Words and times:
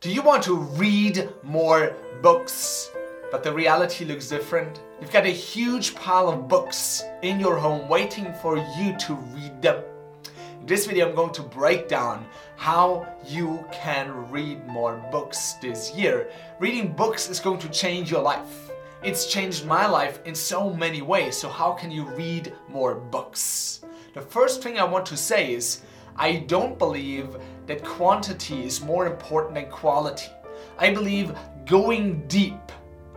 Do 0.00 0.12
you 0.12 0.22
want 0.22 0.44
to 0.44 0.54
read 0.54 1.28
more 1.42 1.96
books, 2.22 2.88
but 3.32 3.42
the 3.42 3.52
reality 3.52 4.04
looks 4.04 4.28
different? 4.28 4.80
You've 5.00 5.10
got 5.10 5.26
a 5.26 5.30
huge 5.30 5.96
pile 5.96 6.28
of 6.28 6.46
books 6.46 7.02
in 7.22 7.40
your 7.40 7.58
home 7.58 7.88
waiting 7.88 8.32
for 8.40 8.58
you 8.78 8.96
to 8.96 9.14
read 9.34 9.60
them. 9.60 9.82
In 10.60 10.66
this 10.66 10.86
video, 10.86 11.08
I'm 11.08 11.16
going 11.16 11.32
to 11.32 11.42
break 11.42 11.88
down 11.88 12.24
how 12.54 13.12
you 13.26 13.66
can 13.72 14.30
read 14.30 14.64
more 14.68 15.04
books 15.10 15.54
this 15.54 15.92
year. 15.96 16.30
Reading 16.60 16.92
books 16.92 17.28
is 17.28 17.40
going 17.40 17.58
to 17.58 17.68
change 17.68 18.08
your 18.08 18.22
life. 18.22 18.70
It's 19.02 19.26
changed 19.26 19.66
my 19.66 19.88
life 19.88 20.20
in 20.24 20.36
so 20.36 20.72
many 20.72 21.02
ways. 21.02 21.36
So, 21.36 21.48
how 21.48 21.72
can 21.72 21.90
you 21.90 22.04
read 22.10 22.52
more 22.68 22.94
books? 22.94 23.80
The 24.14 24.20
first 24.20 24.62
thing 24.62 24.78
I 24.78 24.84
want 24.84 25.06
to 25.06 25.16
say 25.16 25.52
is 25.54 25.80
I 26.14 26.36
don't 26.46 26.78
believe 26.78 27.36
that 27.68 27.84
quantity 27.84 28.64
is 28.64 28.82
more 28.82 29.06
important 29.06 29.54
than 29.54 29.70
quality. 29.70 30.26
I 30.78 30.92
believe 30.92 31.36
going 31.66 32.26
deep 32.26 32.72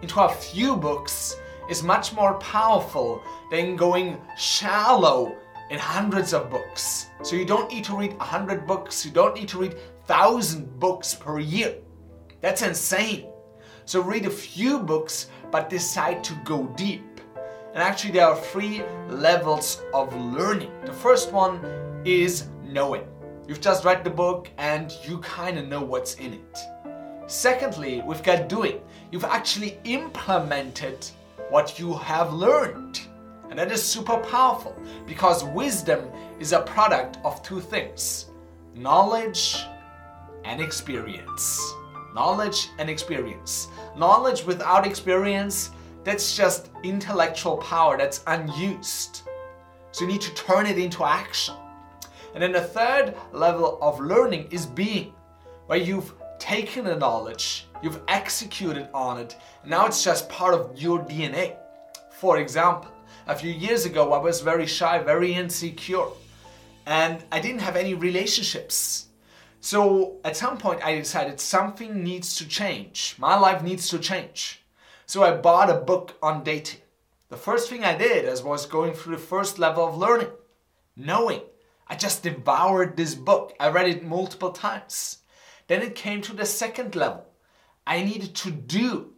into 0.00 0.20
a 0.20 0.28
few 0.28 0.76
books 0.76 1.36
is 1.68 1.82
much 1.82 2.12
more 2.14 2.34
powerful 2.34 3.22
than 3.50 3.76
going 3.76 4.18
shallow 4.38 5.36
in 5.70 5.78
hundreds 5.78 6.32
of 6.32 6.48
books. 6.48 7.08
So 7.22 7.34
you 7.34 7.44
don't 7.44 7.70
need 7.70 7.84
to 7.84 7.96
read 7.96 8.16
100 8.16 8.66
books, 8.66 9.04
you 9.04 9.10
don't 9.10 9.34
need 9.34 9.48
to 9.48 9.58
read 9.58 9.74
1000 10.06 10.78
books 10.78 11.14
per 11.14 11.40
year. 11.40 11.74
That's 12.40 12.62
insane. 12.62 13.26
So 13.84 14.00
read 14.00 14.26
a 14.26 14.30
few 14.30 14.78
books 14.78 15.26
but 15.50 15.68
decide 15.68 16.22
to 16.24 16.34
go 16.44 16.66
deep. 16.76 17.02
And 17.74 17.82
actually 17.82 18.12
there 18.12 18.26
are 18.26 18.36
three 18.36 18.82
levels 19.08 19.82
of 19.92 20.14
learning. 20.14 20.70
The 20.84 20.92
first 20.92 21.32
one 21.32 21.60
is 22.04 22.46
knowing. 22.62 23.06
You've 23.48 23.60
just 23.60 23.84
read 23.84 24.02
the 24.02 24.10
book 24.10 24.50
and 24.58 24.92
you 25.04 25.18
kind 25.18 25.56
of 25.56 25.68
know 25.68 25.80
what's 25.80 26.14
in 26.14 26.32
it. 26.32 26.58
Secondly, 27.28 28.02
we've 28.04 28.22
got 28.22 28.48
doing. 28.48 28.80
You've 29.12 29.24
actually 29.24 29.78
implemented 29.84 31.06
what 31.50 31.78
you 31.78 31.94
have 31.94 32.32
learned. 32.32 33.00
And 33.48 33.58
that 33.58 33.70
is 33.70 33.80
super 33.80 34.16
powerful 34.16 34.76
because 35.06 35.44
wisdom 35.44 36.10
is 36.40 36.52
a 36.52 36.62
product 36.62 37.18
of 37.24 37.40
two 37.42 37.60
things 37.60 38.26
knowledge 38.74 39.64
and 40.44 40.60
experience. 40.60 41.72
Knowledge 42.14 42.68
and 42.78 42.90
experience. 42.90 43.68
Knowledge 43.96 44.44
without 44.44 44.86
experience, 44.86 45.70
that's 46.02 46.36
just 46.36 46.70
intellectual 46.82 47.58
power 47.58 47.96
that's 47.96 48.22
unused. 48.26 49.22
So 49.92 50.04
you 50.04 50.10
need 50.10 50.20
to 50.22 50.34
turn 50.34 50.66
it 50.66 50.78
into 50.78 51.04
action. 51.04 51.54
And 52.36 52.42
then 52.42 52.52
the 52.52 52.60
third 52.60 53.14
level 53.32 53.78
of 53.80 53.98
learning 53.98 54.48
is 54.50 54.66
being, 54.66 55.14
where 55.68 55.78
you've 55.78 56.12
taken 56.38 56.84
the 56.84 56.94
knowledge, 56.94 57.66
you've 57.82 58.02
executed 58.08 58.90
on 58.92 59.18
it, 59.18 59.38
now 59.64 59.86
it's 59.86 60.04
just 60.04 60.28
part 60.28 60.52
of 60.52 60.78
your 60.78 60.98
DNA. 60.98 61.56
For 62.10 62.36
example, 62.36 62.90
a 63.26 63.34
few 63.34 63.50
years 63.50 63.86
ago, 63.86 64.12
I 64.12 64.18
was 64.18 64.42
very 64.42 64.66
shy, 64.66 64.98
very 64.98 65.32
insecure, 65.32 66.08
and 66.84 67.24
I 67.32 67.40
didn't 67.40 67.62
have 67.62 67.74
any 67.74 67.94
relationships. 67.94 69.06
So 69.62 70.18
at 70.22 70.36
some 70.36 70.58
point, 70.58 70.84
I 70.84 70.94
decided 70.94 71.40
something 71.40 72.04
needs 72.04 72.36
to 72.36 72.46
change. 72.46 73.16
My 73.16 73.38
life 73.38 73.62
needs 73.62 73.88
to 73.88 73.98
change. 73.98 74.62
So 75.06 75.24
I 75.24 75.34
bought 75.38 75.70
a 75.70 75.80
book 75.80 76.18
on 76.22 76.44
dating. 76.44 76.80
The 77.30 77.38
first 77.38 77.70
thing 77.70 77.82
I 77.82 77.96
did 77.96 78.26
as 78.26 78.42
was 78.42 78.66
going 78.66 78.92
through 78.92 79.16
the 79.16 79.22
first 79.22 79.58
level 79.58 79.88
of 79.88 79.96
learning, 79.96 80.32
knowing 80.96 81.40
I 81.88 81.94
just 81.94 82.22
devoured 82.22 82.96
this 82.96 83.14
book. 83.14 83.54
I 83.60 83.68
read 83.68 83.88
it 83.88 84.04
multiple 84.04 84.50
times. 84.50 85.18
Then 85.68 85.82
it 85.82 85.94
came 85.94 86.20
to 86.22 86.34
the 86.34 86.46
second 86.46 86.94
level. 86.94 87.26
I 87.86 88.02
needed 88.02 88.34
to 88.36 88.50
do 88.50 89.12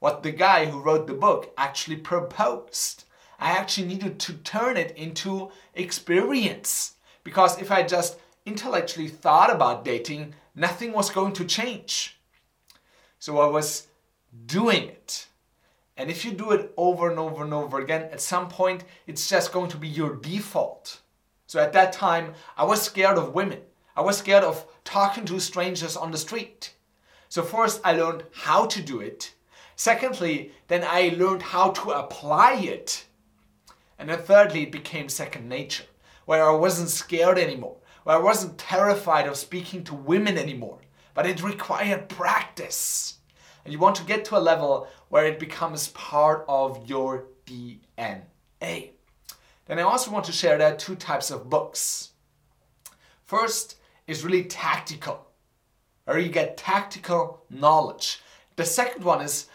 what 0.00 0.22
the 0.22 0.32
guy 0.32 0.66
who 0.66 0.80
wrote 0.80 1.06
the 1.06 1.14
book 1.14 1.52
actually 1.56 1.96
proposed. 1.96 3.04
I 3.38 3.52
actually 3.52 3.86
needed 3.86 4.18
to 4.20 4.34
turn 4.34 4.76
it 4.76 4.96
into 4.96 5.50
experience. 5.74 6.94
Because 7.22 7.60
if 7.60 7.70
I 7.70 7.82
just 7.82 8.18
intellectually 8.44 9.08
thought 9.08 9.52
about 9.54 9.84
dating, 9.84 10.34
nothing 10.54 10.92
was 10.92 11.10
going 11.10 11.32
to 11.34 11.44
change. 11.44 12.18
So 13.18 13.38
I 13.38 13.46
was 13.46 13.86
doing 14.46 14.84
it. 14.84 15.28
And 15.96 16.10
if 16.10 16.24
you 16.24 16.32
do 16.32 16.50
it 16.52 16.72
over 16.76 17.10
and 17.10 17.18
over 17.18 17.44
and 17.44 17.52
over 17.52 17.78
again, 17.78 18.08
at 18.10 18.20
some 18.20 18.48
point 18.48 18.84
it's 19.06 19.28
just 19.28 19.52
going 19.52 19.70
to 19.70 19.76
be 19.76 19.88
your 19.88 20.16
default. 20.16 21.00
So 21.50 21.58
at 21.58 21.72
that 21.72 21.92
time, 21.92 22.34
I 22.56 22.62
was 22.62 22.80
scared 22.80 23.18
of 23.18 23.34
women. 23.34 23.58
I 23.96 24.02
was 24.02 24.18
scared 24.18 24.44
of 24.44 24.64
talking 24.84 25.24
to 25.24 25.40
strangers 25.40 25.96
on 25.96 26.12
the 26.12 26.16
street. 26.16 26.76
So 27.28 27.42
first, 27.42 27.80
I 27.82 27.92
learned 27.94 28.22
how 28.32 28.66
to 28.66 28.80
do 28.80 29.00
it. 29.00 29.34
Secondly, 29.74 30.52
then 30.68 30.84
I 30.86 31.12
learned 31.18 31.42
how 31.42 31.70
to 31.72 31.90
apply 31.90 32.52
it. 32.52 33.04
And 33.98 34.08
then 34.08 34.20
thirdly, 34.20 34.62
it 34.62 34.70
became 34.70 35.08
second 35.08 35.48
nature, 35.48 35.86
where 36.24 36.48
I 36.48 36.52
wasn't 36.52 36.88
scared 36.88 37.36
anymore, 37.36 37.78
where 38.04 38.14
I 38.14 38.20
wasn't 38.20 38.56
terrified 38.56 39.26
of 39.26 39.36
speaking 39.36 39.82
to 39.86 39.94
women 39.96 40.38
anymore. 40.38 40.78
But 41.14 41.26
it 41.26 41.42
required 41.42 42.08
practice. 42.08 43.18
And 43.64 43.72
you 43.72 43.80
want 43.80 43.96
to 43.96 44.04
get 44.04 44.24
to 44.26 44.36
a 44.36 44.48
level 44.50 44.86
where 45.08 45.26
it 45.26 45.40
becomes 45.40 45.88
part 45.88 46.44
of 46.46 46.88
your 46.88 47.26
DNA. 47.44 48.92
Then 49.70 49.78
I 49.78 49.82
also 49.82 50.10
want 50.10 50.24
to 50.24 50.32
share 50.32 50.60
are 50.60 50.74
two 50.74 50.96
types 50.96 51.30
of 51.30 51.48
books. 51.48 52.10
First 53.24 53.76
is 54.08 54.24
really 54.24 54.42
tactical, 54.42 55.28
where 56.06 56.18
you 56.18 56.28
get 56.28 56.56
tactical 56.56 57.44
knowledge. 57.50 58.20
The 58.56 58.64
second 58.64 59.04
one 59.04 59.20
is 59.20 59.46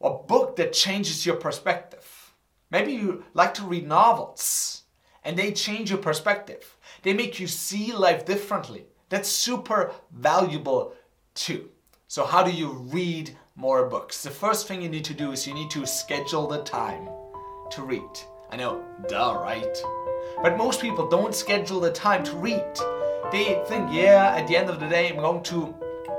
a 0.00 0.08
book 0.08 0.56
that 0.56 0.72
changes 0.72 1.26
your 1.26 1.36
perspective. 1.36 2.32
Maybe 2.70 2.92
you 2.92 3.24
like 3.34 3.52
to 3.54 3.64
read 3.64 3.86
novels 3.86 4.84
and 5.22 5.36
they 5.36 5.52
change 5.52 5.90
your 5.90 5.98
perspective. 5.98 6.78
They 7.02 7.12
make 7.12 7.38
you 7.38 7.46
see 7.46 7.92
life 7.92 8.24
differently. 8.24 8.86
That's 9.10 9.28
super 9.28 9.92
valuable 10.12 10.94
too. 11.34 11.68
So, 12.08 12.24
how 12.24 12.42
do 12.42 12.52
you 12.52 12.72
read 12.90 13.36
more 13.54 13.86
books? 13.86 14.22
The 14.22 14.30
first 14.30 14.66
thing 14.66 14.80
you 14.80 14.88
need 14.88 15.04
to 15.04 15.12
do 15.12 15.30
is 15.30 15.46
you 15.46 15.52
need 15.52 15.70
to 15.72 15.84
schedule 15.84 16.46
the 16.46 16.62
time 16.62 17.06
to 17.72 17.82
read. 17.82 18.31
I 18.52 18.56
know, 18.56 18.84
duh, 19.08 19.38
right? 19.40 19.82
But 20.42 20.58
most 20.58 20.82
people 20.82 21.08
don't 21.08 21.34
schedule 21.34 21.80
the 21.80 21.90
time 21.90 22.22
to 22.24 22.36
read. 22.36 22.62
They 23.32 23.62
think, 23.66 23.90
yeah, 23.90 24.34
at 24.36 24.46
the 24.46 24.58
end 24.58 24.68
of 24.68 24.78
the 24.78 24.86
day, 24.86 25.08
I'm 25.08 25.16
going 25.16 25.42
to 25.44 25.74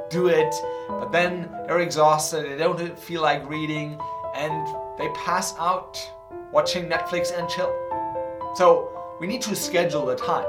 do 0.09 0.29
it, 0.29 0.55
but 0.87 1.11
then 1.11 1.47
they're 1.67 1.81
exhausted, 1.81 2.49
they 2.49 2.57
don't 2.57 2.97
feel 2.97 3.21
like 3.21 3.47
reading, 3.47 3.99
and 4.33 4.67
they 4.97 5.09
pass 5.09 5.53
out 5.59 6.01
watching 6.51 6.89
Netflix 6.89 7.37
and 7.37 7.47
chill. 7.47 7.71
So 8.55 8.89
we 9.19 9.27
need 9.27 9.43
to 9.43 9.55
schedule 9.55 10.07
the 10.07 10.15
time. 10.15 10.47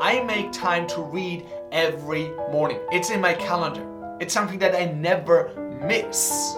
I 0.00 0.22
make 0.22 0.50
time 0.50 0.86
to 0.88 1.02
read 1.02 1.46
every 1.72 2.30
morning. 2.50 2.78
It's 2.90 3.10
in 3.10 3.20
my 3.20 3.34
calendar. 3.34 3.86
It's 4.18 4.32
something 4.32 4.58
that 4.60 4.74
I 4.74 4.86
never 4.86 5.52
miss. 5.86 6.56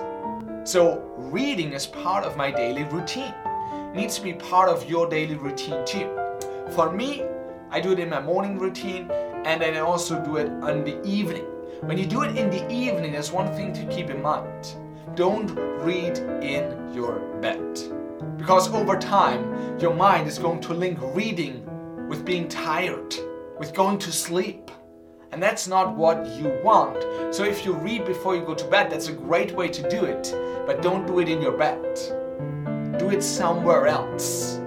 So 0.63 1.03
reading 1.17 1.73
is 1.73 1.89
part 1.89 2.23
of 2.23 2.37
my 2.37 2.53
daily 2.53 2.85
routine 2.85 3.35
needs 3.95 4.17
to 4.17 4.23
be 4.23 4.33
part 4.33 4.69
of 4.69 4.89
your 4.89 5.09
daily 5.09 5.35
routine 5.35 5.85
too. 5.85 6.09
For 6.75 6.93
me, 6.93 7.25
I 7.71 7.81
do 7.81 7.93
it 7.93 7.99
in 7.99 8.09
my 8.09 8.21
morning 8.21 8.59
routine 8.59 9.11
and 9.45 9.61
then 9.61 9.75
I 9.75 9.81
also 9.81 10.23
do 10.25 10.37
it 10.37 10.47
in 10.47 10.85
the 10.85 11.03
evening. 11.05 11.45
When 11.81 11.99
you 11.99 12.07
do 12.07 12.23
it 12.23 12.37
in 12.37 12.51
the 12.51 12.71
evening, 12.71 13.13
there's 13.13 13.33
one 13.33 13.53
thing 13.55 13.73
to 13.73 13.87
keep 13.87 14.11
in 14.11 14.23
mind. 14.23 14.77
Don't 15.15 15.51
read 15.83 16.19
in 16.19 16.93
your 16.95 17.19
bed. 17.41 17.81
Because 18.37 18.73
over 18.73 18.99
time, 18.99 19.79
your 19.79 19.95
mind 19.95 20.29
is 20.29 20.39
going 20.39 20.61
to 20.63 20.75
link 20.75 20.99
reading 21.15 21.67
with 22.09 22.25
being 22.25 22.49
tired, 22.49 23.15
with 23.59 23.75
going 23.75 23.99
to 23.99 24.13
sleep. 24.13 24.71
And 25.33 25.43
that's 25.43 25.67
not 25.69 25.97
what 25.97 26.27
you 26.27 26.59
want. 26.63 27.03
So 27.35 27.45
if 27.45 27.65
you 27.65 27.73
read 27.73 28.05
before 28.05 28.37
you 28.37 28.43
go 28.43 28.55
to 28.55 28.65
bed, 28.67 28.91
that's 28.91 29.09
a 29.09 29.13
great 29.13 29.53
way 29.53 29.69
to 29.69 29.89
do 29.89 30.05
it. 30.05 30.35
But 30.67 30.83
don't 30.83 31.07
do 31.07 31.21
it 31.21 31.29
in 31.29 31.41
your 31.41 31.57
bed 31.57 32.20
it 33.13 33.23
somewhere 33.23 33.87
else. 33.87 34.61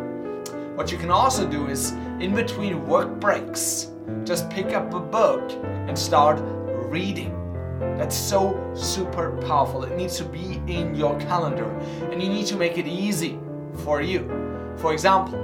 What 0.75 0.92
you 0.92 0.98
can 0.98 1.12
also 1.12 1.50
do 1.50 1.68
is, 1.68 1.92
in 2.19 2.34
between 2.34 2.88
work 2.88 3.19
breaks, 3.19 3.92
just 4.24 4.50
pick 4.50 4.74
up 4.74 4.94
a 4.94 5.00
book 5.00 5.51
and 5.88 5.98
start 5.98 6.40
reading. 6.90 7.31
That's 7.98 8.16
so 8.16 8.72
super 8.75 9.38
powerful. 9.42 9.84
It 9.84 9.95
needs 9.95 10.18
to 10.18 10.25
be 10.25 10.62
in 10.68 10.95
your 10.95 11.19
calendar 11.19 11.69
and 12.12 12.22
you 12.22 12.30
need 12.30 12.45
to 12.48 12.56
make 12.56 12.78
it 12.78 12.88
easy 12.88 13.40
for 13.84 14.01
you. 14.01 14.28
For 14.78 14.94
example, 14.94 15.40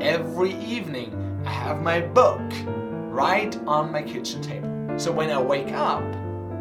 every 0.00 0.54
evening 0.54 1.42
I 1.46 1.50
have 1.50 1.82
my 1.82 2.00
book 2.00 2.40
right 3.10 3.56
on 3.66 3.90
my 3.90 4.02
kitchen 4.02 4.42
table. 4.42 4.98
So 4.98 5.10
when 5.12 5.30
I 5.30 5.40
wake 5.40 5.72
up, 5.72 6.04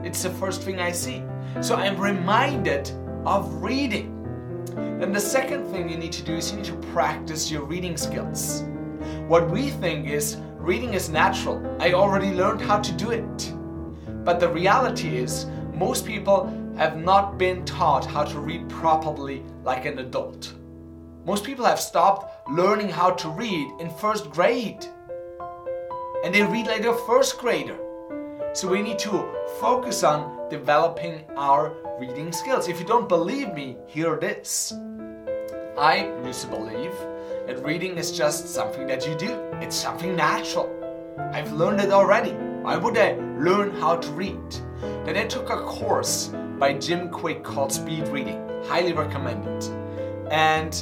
it's 0.05 0.23
the 0.23 0.29
first 0.29 0.61
thing 0.61 0.79
I 0.79 0.91
see. 0.91 1.23
So 1.61 1.75
I'm 1.75 1.99
reminded 1.99 2.91
of 3.25 3.61
reading. 3.61 4.14
Then 4.73 5.11
the 5.11 5.19
second 5.19 5.65
thing 5.65 5.89
you 5.89 5.97
need 5.97 6.13
to 6.13 6.23
do 6.23 6.35
is 6.35 6.51
you 6.51 6.57
need 6.57 6.65
to 6.65 6.77
practice 6.93 7.51
your 7.51 7.63
reading 7.63 7.97
skills. 7.97 8.63
What 9.27 9.49
we 9.49 9.69
think 9.69 10.07
is 10.07 10.37
reading 10.57 10.93
is 10.93 11.09
natural. 11.09 11.61
I 11.79 11.93
already 11.93 12.31
learned 12.31 12.61
how 12.61 12.79
to 12.79 12.91
do 12.93 13.11
it. 13.11 13.53
But 14.23 14.39
the 14.39 14.49
reality 14.49 15.17
is, 15.17 15.45
most 15.73 16.05
people 16.05 16.47
have 16.77 16.97
not 16.97 17.37
been 17.37 17.63
taught 17.65 18.05
how 18.05 18.23
to 18.23 18.39
read 18.39 18.67
properly 18.69 19.43
like 19.63 19.85
an 19.85 19.99
adult. 19.99 20.53
Most 21.25 21.43
people 21.43 21.65
have 21.65 21.79
stopped 21.79 22.49
learning 22.49 22.89
how 22.89 23.11
to 23.11 23.29
read 23.29 23.67
in 23.79 23.89
first 23.89 24.29
grade. 24.29 24.85
And 26.23 26.33
they 26.33 26.43
read 26.43 26.67
like 26.67 26.85
a 26.85 26.93
first 26.93 27.37
grader. 27.37 27.77
So 28.53 28.67
we 28.67 28.81
need 28.81 28.99
to 28.99 29.27
focus 29.59 30.03
on 30.03 30.49
developing 30.49 31.23
our 31.35 31.75
reading 31.99 32.31
skills. 32.33 32.67
If 32.67 32.79
you 32.79 32.85
don't 32.85 33.07
believe 33.07 33.53
me, 33.53 33.77
hear 33.87 34.17
this. 34.17 34.73
I 35.77 36.11
used 36.25 36.41
to 36.41 36.47
believe 36.47 36.93
that 37.47 37.63
reading 37.63 37.97
is 37.97 38.11
just 38.11 38.49
something 38.49 38.85
that 38.87 39.07
you 39.07 39.15
do, 39.15 39.31
it's 39.61 39.75
something 39.75 40.15
natural. 40.15 40.69
I've 41.31 41.53
learned 41.53 41.79
it 41.79 41.91
already. 41.91 42.31
Why 42.63 42.75
would 42.75 42.97
I 42.97 43.13
learn 43.39 43.71
how 43.79 43.95
to 43.95 44.11
read? 44.11 44.51
Then 45.05 45.15
I 45.15 45.25
took 45.25 45.49
a 45.49 45.57
course 45.57 46.33
by 46.59 46.73
Jim 46.73 47.09
Kwik 47.09 47.43
called 47.43 47.71
Speed 47.71 48.07
Reading. 48.09 48.41
Highly 48.65 48.91
recommended. 48.91 49.63
And 50.31 50.73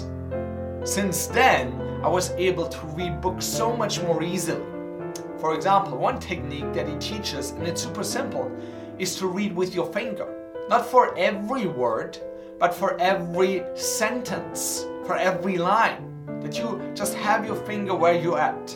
since 0.84 1.28
then, 1.28 1.80
I 2.04 2.08
was 2.08 2.32
able 2.32 2.68
to 2.68 2.88
read 2.88 3.22
books 3.22 3.46
so 3.46 3.76
much 3.76 4.02
more 4.02 4.24
easily. 4.24 4.66
For 5.38 5.54
example, 5.54 5.98
one 5.98 6.20
technique 6.20 6.74
that 6.74 6.88
he 6.88 6.96
teaches, 6.98 7.52
and 7.52 7.68
it's 7.68 7.84
super 7.84 8.04
simple, 8.04 8.52
is 8.98 9.16
to 9.18 9.28
read 9.28 9.56
with 9.56 9.76
your 9.76 9.92
finger. 9.94 10.43
Not 10.70 10.86
for 10.86 11.16
every 11.18 11.68
word, 11.68 12.18
but 12.60 12.74
for 12.74 13.00
every 13.00 13.64
sentence, 13.76 14.86
for 15.06 15.18
every 15.18 15.58
line. 15.58 16.10
That 16.42 16.58
you 16.58 16.82
just 16.94 17.14
have 17.16 17.46
your 17.46 17.56
finger 17.66 17.96
where 17.96 18.16
you're 18.20 18.40
at. 18.40 18.76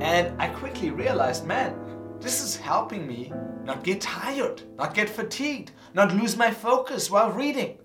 And 0.00 0.40
I 0.40 0.48
quickly 0.48 0.90
realized, 0.90 1.46
man, 1.46 1.74
this 2.20 2.42
is 2.42 2.56
helping 2.56 3.06
me 3.06 3.32
not 3.64 3.82
get 3.82 4.00
tired, 4.00 4.62
not 4.76 4.94
get 4.94 5.08
fatigued, 5.08 5.72
not 5.94 6.14
lose 6.14 6.36
my 6.36 6.50
focus 6.50 7.10
while 7.10 7.30
reading. 7.30 7.78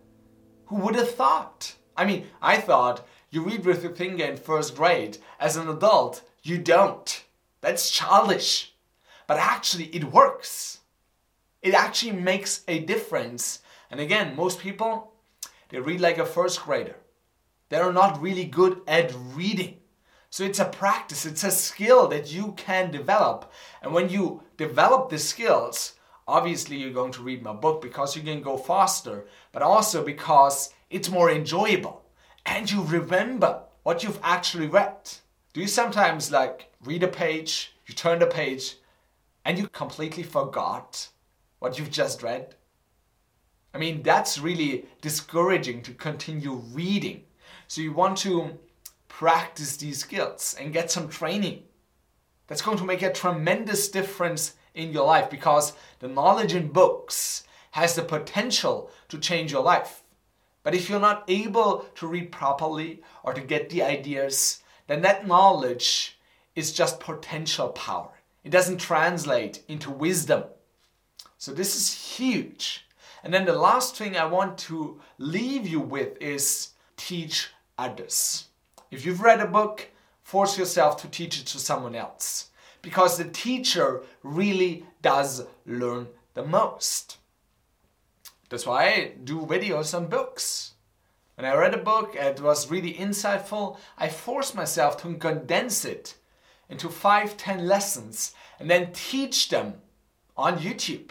Who 0.66 0.76
would 0.78 0.96
have 0.96 1.12
thought? 1.12 1.76
I 1.98 2.06
mean, 2.06 2.28
I 2.42 2.58
thought 2.58 3.06
you 3.30 3.44
read 3.44 3.66
with 3.66 3.84
your 3.84 3.96
finger 3.96 4.26
in 4.26 4.38
first 4.38 4.76
grade. 4.76 5.18
As 5.40 5.58
an 5.58 5.68
adult, 5.70 6.22
you 6.44 6.58
don't. 6.58 7.24
That's 7.62 7.90
childish. 7.90 8.74
But 9.28 9.38
actually, 9.38 9.86
it 9.86 10.06
works. 10.06 10.81
It 11.62 11.74
actually 11.74 12.14
makes 12.14 12.64
a 12.68 12.80
difference. 12.80 13.60
And 13.90 14.00
again, 14.00 14.36
most 14.36 14.60
people, 14.60 15.14
they 15.70 15.80
read 15.80 16.02
like 16.02 16.18
a 16.18 16.26
first 16.26 16.62
grader. 16.64 16.96
They're 17.70 17.94
not 17.94 18.22
really 18.22 18.46
good 18.46 18.82
at 18.88 19.14
reading. 19.34 19.78
So 20.30 20.44
it's 20.44 20.60
a 20.60 20.66
practice, 20.66 21.26
it's 21.26 21.44
a 21.44 21.52
skill 21.52 22.08
that 22.08 22.32
you 22.32 22.54
can 22.54 22.90
develop. 22.90 23.52
And 23.82 23.94
when 23.94 24.10
you 24.10 24.44
develop 24.56 25.10
the 25.10 25.20
skills, 25.20 25.94
obviously 26.28 26.78
you're 26.78 26.94
going 26.94 27.12
to 27.14 27.22
read 27.22 27.44
my 27.44 27.54
book 27.54 27.82
because 27.82 28.16
you 28.16 28.24
can 28.24 28.42
go 28.42 28.58
faster, 28.58 29.26
but 29.52 29.62
also 29.62 30.04
because 30.04 30.74
it's 30.90 31.10
more 31.10 31.30
enjoyable. 31.30 32.06
And 32.46 32.72
you 32.72 32.84
remember 32.84 33.64
what 33.84 34.04
you've 34.04 34.20
actually 34.24 34.68
read. 34.68 35.12
Do 35.54 35.60
you 35.60 35.68
sometimes 35.68 36.32
like 36.32 36.72
read 36.84 37.04
a 37.04 37.10
page, 37.10 37.76
you 37.86 37.94
turn 37.94 38.20
the 38.20 38.26
page, 38.26 38.78
and 39.44 39.58
you 39.58 39.68
completely 39.68 40.24
forgot 40.24 41.10
what 41.62 41.78
you've 41.78 41.92
just 41.92 42.24
read? 42.24 42.56
I 43.72 43.78
mean, 43.78 44.02
that's 44.02 44.40
really 44.40 44.86
discouraging 45.00 45.84
to 45.84 45.94
continue 45.94 46.56
reading. 46.74 47.22
So 47.68 47.82
you 47.82 47.94
want 47.94 48.18
to 48.20 48.58
practice 49.08 49.78
these 49.78 50.00
skills 50.00 50.56
and 50.60 50.74
get 50.74 50.90
some 50.90 51.08
training. 51.08 51.62
That's 52.48 52.64
going 52.64 52.80
to 52.80 52.84
make 52.84 53.04
a 53.04 53.14
tremendous 53.14 53.90
difference 53.90 54.56
in 54.74 54.92
your 54.92 55.06
life 55.06 55.30
because 55.30 55.74
the 56.00 56.08
knowledge 56.08 56.56
in 56.56 56.70
books 56.70 57.44
has 57.70 57.94
the 57.94 58.02
potential 58.02 58.90
to 59.10 59.20
change 59.20 59.52
your 59.52 59.64
life. 59.64 60.02
But 60.64 60.74
if 60.74 60.90
you're 60.90 61.00
not 61.00 61.26
able 61.28 61.86
to 61.94 62.08
read 62.08 62.32
properly 62.32 63.04
or 63.24 63.36
to 63.36 63.42
get 63.42 63.70
the 63.70 63.84
ideas, 63.84 64.64
then 64.88 65.04
that 65.04 65.28
knowledge 65.28 66.18
is 66.56 66.74
just 66.74 67.00
potential 67.00 67.70
power. 67.70 68.10
It 68.44 68.50
doesn't 68.50 68.80
translate 68.80 69.62
into 69.68 69.92
wisdom. 69.92 70.46
So 71.42 71.52
this 71.52 71.76
is 71.76 71.92
huge. 72.20 72.86
And 73.24 73.34
then 73.34 73.46
the 73.46 73.56
last 73.56 73.96
thing 73.96 74.16
I 74.16 74.26
want 74.26 74.60
to 74.60 75.02
leave 75.18 75.68
you 75.68 75.80
with 75.80 76.22
is 76.22 76.70
teach 76.98 77.50
others. 77.80 78.50
If 78.92 79.08
you've 79.08 79.24
read 79.24 79.42
a 79.42 79.48
book, 79.48 79.88
force 80.22 80.56
yourself 80.56 81.02
to 81.02 81.08
teach 81.08 81.40
it 81.40 81.48
to 81.48 81.58
someone 81.58 81.96
else 81.96 82.52
because 82.84 83.18
the 83.18 83.24
teacher 83.24 84.04
really 84.22 84.86
does 85.02 85.48
learn 85.66 86.10
the 86.36 86.46
most. 86.46 87.18
That's 88.50 88.68
why 88.68 88.86
I 88.86 89.14
do 89.24 89.40
videos 89.40 89.98
on 89.98 90.10
books. 90.10 90.74
When 91.34 91.46
I 91.46 91.56
read 91.56 91.74
a 91.74 91.80
book 91.80 92.14
it 92.14 92.40
was 92.40 92.70
really 92.70 92.94
insightful, 92.94 93.80
I 93.98 94.10
forced 94.10 94.54
myself 94.54 95.02
to 95.02 95.16
condense 95.16 95.86
it 95.86 96.14
into 96.70 96.88
five, 96.88 97.36
ten 97.36 97.66
lessons 97.66 98.36
and 98.60 98.70
then 98.70 98.92
teach 98.94 99.50
them 99.50 99.82
on 100.38 100.60
YouTube. 100.60 101.10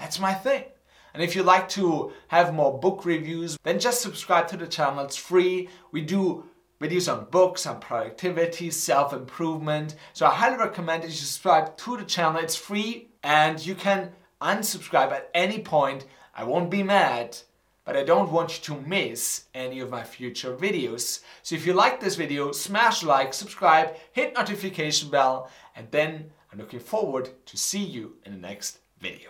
That's 0.00 0.18
my 0.18 0.32
thing. 0.32 0.64
And 1.12 1.22
if 1.22 1.36
you 1.36 1.42
like 1.42 1.68
to 1.70 2.12
have 2.28 2.54
more 2.54 2.78
book 2.78 3.04
reviews, 3.04 3.58
then 3.62 3.78
just 3.78 4.00
subscribe 4.00 4.48
to 4.48 4.56
the 4.56 4.66
channel. 4.66 5.04
It's 5.04 5.16
free. 5.16 5.68
We 5.92 6.00
do 6.00 6.44
videos 6.80 7.12
on 7.12 7.26
books, 7.30 7.66
on 7.66 7.80
productivity, 7.80 8.70
self 8.70 9.12
improvement. 9.12 9.96
So 10.14 10.26
I 10.26 10.30
highly 10.30 10.56
recommend 10.56 11.02
that 11.02 11.08
you 11.08 11.14
subscribe 11.14 11.76
to 11.76 11.96
the 11.98 12.04
channel. 12.04 12.40
It's 12.40 12.56
free 12.56 13.08
and 13.22 13.64
you 13.64 13.74
can 13.74 14.12
unsubscribe 14.40 15.12
at 15.12 15.30
any 15.34 15.58
point. 15.58 16.06
I 16.34 16.44
won't 16.44 16.70
be 16.70 16.82
mad, 16.82 17.36
but 17.84 17.96
I 17.96 18.02
don't 18.04 18.32
want 18.32 18.56
you 18.56 18.74
to 18.74 18.80
miss 18.80 19.44
any 19.52 19.80
of 19.80 19.90
my 19.90 20.02
future 20.02 20.56
videos. 20.56 21.22
So 21.42 21.56
if 21.56 21.66
you 21.66 21.74
like 21.74 22.00
this 22.00 22.16
video, 22.16 22.52
smash 22.52 23.02
like, 23.02 23.34
subscribe, 23.34 23.96
hit 24.12 24.34
notification 24.34 25.10
bell, 25.10 25.50
and 25.76 25.90
then 25.90 26.30
I'm 26.50 26.58
looking 26.58 26.80
forward 26.80 27.28
to 27.44 27.56
see 27.58 27.84
you 27.84 28.16
in 28.24 28.32
the 28.32 28.38
next 28.38 28.78
video. 28.98 29.28